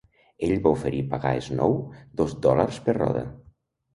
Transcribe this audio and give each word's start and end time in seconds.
Ell 0.45 0.53
va 0.67 0.71
oferir 0.77 1.01
pagar 1.11 1.33
a 1.41 1.43
Snow 1.49 1.75
dos 2.21 2.35
dòlars 2.47 2.79
per 2.87 2.99
roda. 3.01 3.23